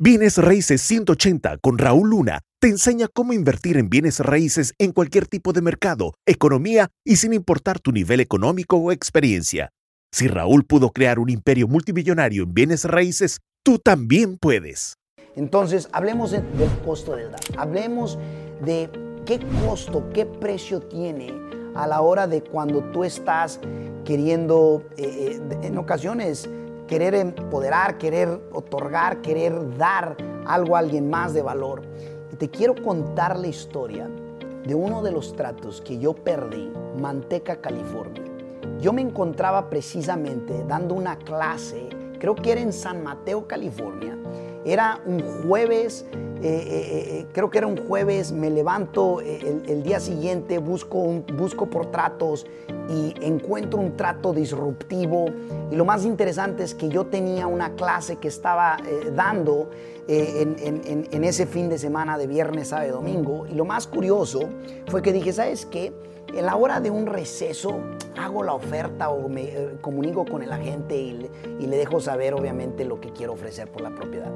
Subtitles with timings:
[0.00, 5.26] Bienes Raíces 180 con Raúl Luna te enseña cómo invertir en bienes raíces en cualquier
[5.26, 9.70] tipo de mercado, economía y sin importar tu nivel económico o experiencia.
[10.12, 14.94] Si Raúl pudo crear un imperio multimillonario en bienes raíces, tú también puedes.
[15.34, 16.44] Entonces, hablemos del
[16.84, 17.40] costo del dar.
[17.56, 18.20] Hablemos
[18.64, 18.88] de
[19.26, 21.32] qué costo, qué precio tiene
[21.74, 23.58] a la hora de cuando tú estás
[24.04, 26.48] queriendo, eh, eh, en ocasiones,
[26.88, 30.16] querer empoderar, querer otorgar, querer dar
[30.46, 31.82] algo a alguien más de valor.
[32.32, 34.10] Y te quiero contar la historia
[34.66, 38.24] de uno de los tratos que yo perdí, Manteca, California.
[38.80, 41.88] Yo me encontraba precisamente dando una clase,
[42.18, 44.16] creo que era en San Mateo, California.
[44.64, 46.04] Era un jueves
[46.40, 51.24] eh, eh, eh, creo que era un jueves, me levanto el, día siguiente, busco, un,
[51.36, 52.46] busco por tratos
[52.88, 55.26] y encuentro un trato disruptivo.
[55.70, 58.76] Y lo más interesante es que yo tenía una clase que estaba
[59.14, 59.68] dando
[60.06, 63.46] en, en, ese fin de semana de viernes, sábado domingo.
[63.46, 64.48] Y lo más curioso
[64.86, 65.92] fue que dije, ¿sabes qué?
[66.34, 67.80] En la hora de un receso
[68.18, 72.84] hago la oferta o me comunico con el agente y y le dejo saber obviamente
[72.84, 74.30] lo que quiero ofrecer por la propiedad.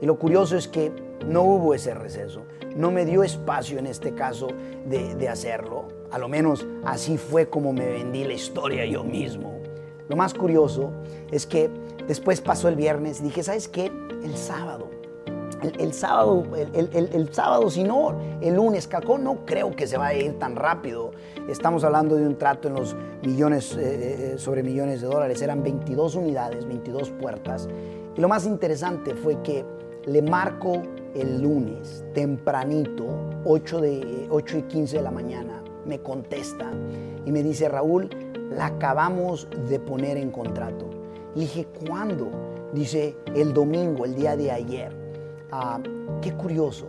[0.00, 0.92] Y lo curioso es que
[1.26, 2.42] no hubo ese receso,
[2.76, 4.48] no me dio espacio en este caso
[4.86, 5.88] de, hacerlo.
[6.10, 9.54] A lo menos así fue como me vendí la historia yo mismo.
[10.08, 10.92] Lo más curioso
[11.32, 11.70] es que
[12.06, 13.90] después pasó el viernes y dije, ¿sabes qué?
[14.22, 14.90] El sábado.
[15.62, 20.22] El, sábado, el, sábado, si no, el lunes, Calcón no creo que se vaya a
[20.22, 21.12] ir tan rápido.
[21.48, 25.40] Estamos hablando de un trato en los millones, eh, eh, eh, sobre millones de dólares.
[25.40, 27.68] Eran 22 unidades, 22 puertas.
[28.16, 29.64] Y lo más interesante fue que
[30.06, 30.82] le marco
[31.14, 33.06] el lunes, tempranito,
[33.44, 36.70] 8, de, 8 y 15 de la mañana, me contesta
[37.24, 38.08] y me dice, Raúl,
[38.50, 40.86] la acabamos de poner en contrato.
[41.34, 42.30] Le dije, ¿cuándo?
[42.72, 44.92] Dice, el domingo, el día de ayer.
[45.50, 45.80] Ah,
[46.22, 46.86] qué curioso.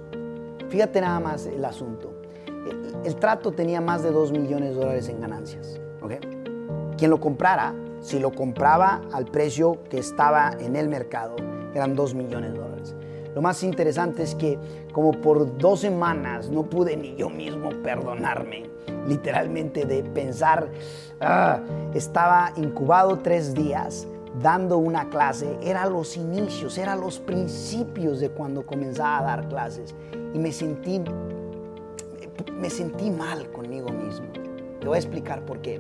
[0.69, 2.13] Fíjate nada más el asunto.
[3.03, 5.79] El, trato tenía más de 2 millones de dólares en ganancias.
[6.01, 6.19] ¿okay?
[6.97, 11.35] Quien lo comprara, si lo compraba al precio que estaba en el mercado,
[11.73, 12.95] eran 2 millones de dólares.
[13.37, 14.57] Lo más interesante es que
[14.91, 18.63] como por dos semanas no pude ni yo mismo perdonarme,
[19.07, 20.67] literalmente de pensar,
[21.21, 21.59] ah,
[21.93, 24.07] estaba incubado tres días
[24.41, 29.93] dando una clase, era los inicios, era los principios de cuando comenzaba a dar clases
[30.33, 30.99] y me sentí,
[32.59, 34.25] me sentí mal conmigo mismo.
[34.79, 35.79] Te voy a explicar por qué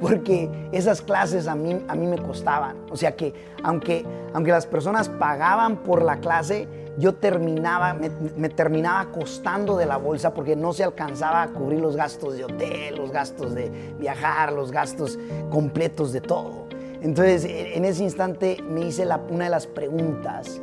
[0.00, 2.76] porque esas clases a mí, a mí me costaban.
[2.90, 9.10] O sea que aunque, aunque las personas pagaban por la clase, yo terminaba, me, terminaba
[9.12, 13.12] costando de la bolsa porque no se alcanzaba a cubrir los gastos de hotel, los
[13.12, 15.16] gastos de viajar, los gastos
[15.48, 16.66] completos de todo.
[17.00, 20.60] Entonces, en ese instante me hice una de las preguntas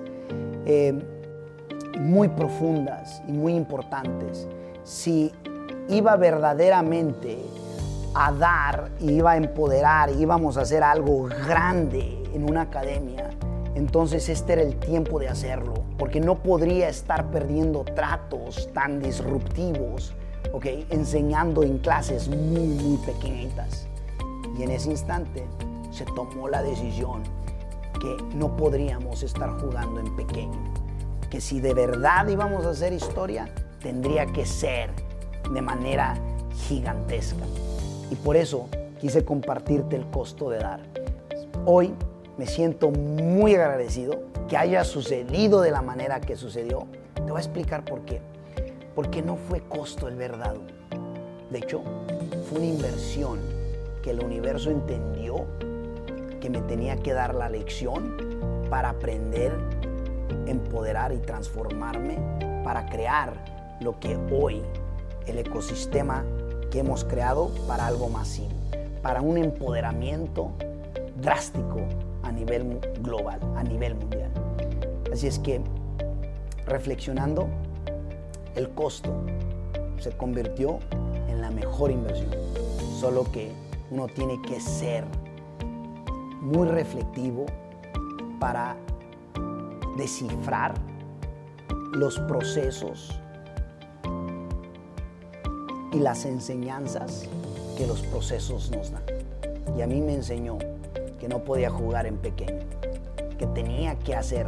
[0.65, 0.93] eh,
[1.97, 4.45] muy profundas y muy importantes.
[4.83, 5.31] Si
[5.87, 7.37] iba verdaderamente
[8.13, 13.29] a dar, iba a empoderar, íbamos a hacer algo grande en una academia,
[13.75, 20.13] entonces este era el tiempo de hacerlo, porque no podría estar perdiendo tratos tan disruptivos,
[20.53, 20.65] ¿ok?
[20.89, 23.87] Enseñando en clases muy, muy pequeñitas.
[24.57, 25.45] Y en ese instante
[25.91, 27.23] se tomó la decisión
[27.99, 30.73] que no podríamos estar jugando en pequeño,
[31.29, 34.89] que si de verdad íbamos a hacer historia, tendría que ser
[35.53, 36.15] de manera
[36.67, 37.43] gigantesca.
[38.09, 38.69] Y por eso
[39.01, 40.79] quise compartirte el costo de dar.
[41.65, 41.93] Hoy
[42.37, 46.87] me siento muy agradecido que haya sucedido de la manera que sucedió.
[47.13, 48.21] Te voy a explicar por qué.
[48.93, 50.55] Porque no fue costo el verdad.
[51.49, 51.81] De hecho,
[52.49, 53.39] fue una inversión
[54.03, 55.45] que el universo entendió
[56.41, 58.17] que me tenía que dar la lección
[58.69, 59.53] para aprender,
[60.45, 62.17] empoderar y transformarme
[62.63, 63.33] para crear
[63.79, 64.61] lo que hoy
[65.25, 66.23] el ecosistema
[66.69, 68.49] que hemos creado para algo masivo,
[69.01, 70.51] para un empoderamiento
[71.21, 71.81] drástico
[72.25, 74.31] a nivel global, a nivel mundial.
[75.13, 75.61] Así es que,
[76.65, 77.47] reflexionando,
[78.55, 79.13] el costo
[79.99, 80.79] se convirtió
[81.29, 82.31] en la mejor inversión.
[82.99, 83.51] Solo que
[83.91, 85.05] uno tiene que ser
[86.41, 87.45] muy reflectivo
[88.39, 88.75] para
[89.97, 90.73] descifrar
[91.93, 93.19] los procesos
[95.93, 97.29] y las enseñanzas
[97.77, 99.03] que los procesos nos dan.
[99.77, 100.57] Y a mí me enseñó
[101.25, 102.59] que no podía jugar en pequeño,
[103.39, 104.45] que tenía que hacer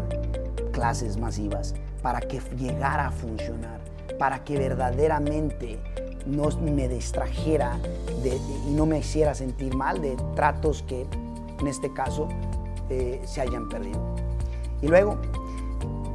[0.71, 3.79] clases masivas para que llegara a funcionar,
[4.19, 5.79] para que verdaderamente
[6.27, 7.79] no me distrajera
[8.67, 11.07] y no me hiciera sentir mal de tratos que
[11.59, 12.29] en este caso
[12.91, 13.99] eh, se hayan perdido.
[14.83, 15.17] Y luego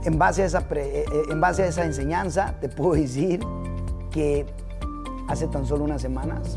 [0.04, 3.40] en base, a esa eh, eh, en base a esa enseñanza, te puedo decir
[4.12, 4.46] que
[5.26, 6.56] hace tan solo unas semanas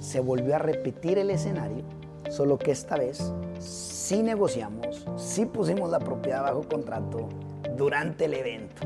[0.00, 1.84] se volvió a repetir el escenario,
[2.30, 7.28] solo que esta vez sí negociamos, sí pusimos la propiedad bajo contrato
[7.76, 8.82] durante el evento,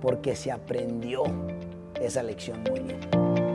[0.00, 1.24] porque se aprendió
[2.00, 3.45] esa lección muy bien.